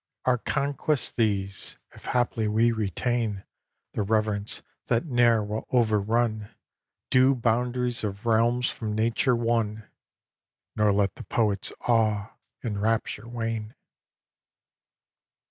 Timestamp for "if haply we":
1.91-2.71